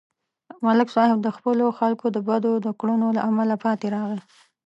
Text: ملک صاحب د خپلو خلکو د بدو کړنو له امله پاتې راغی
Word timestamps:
ملک 0.65 0.87
صاحب 0.95 1.19
د 1.23 1.27
خپلو 1.37 1.65
خلکو 1.79 2.05
د 2.11 2.17
بدو 2.27 2.51
کړنو 2.79 3.07
له 3.17 3.21
امله 3.29 3.55
پاتې 3.63 3.85
راغی 3.95 4.19